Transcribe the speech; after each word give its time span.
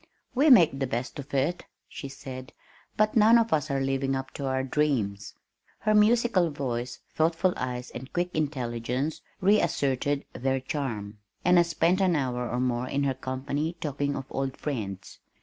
"We 0.33 0.49
make 0.49 0.79
the 0.79 0.87
best 0.87 1.19
of 1.19 1.31
it," 1.35 1.65
she 1.87 2.09
said, 2.09 2.53
"but 2.97 3.15
none 3.15 3.37
of 3.37 3.53
us 3.53 3.69
are 3.69 3.79
living 3.79 4.15
up 4.15 4.31
to 4.31 4.47
our 4.47 4.63
dreams." 4.63 5.35
Her 5.81 5.93
musical 5.93 6.49
voice, 6.49 7.01
thoughtful 7.13 7.53
eyes 7.55 7.91
and 7.91 8.11
quick 8.11 8.35
intelligence, 8.35 9.21
re 9.41 9.61
asserted 9.61 10.25
their 10.33 10.59
charm, 10.59 11.19
and 11.45 11.59
I 11.59 11.61
spent 11.61 12.01
an 12.01 12.15
hour 12.15 12.49
or 12.49 12.59
more 12.59 12.87
in 12.89 13.03
her 13.03 13.13
company 13.13 13.77
talking 13.79 14.15
of 14.15 14.25
old 14.31 14.57
friends. 14.57 15.19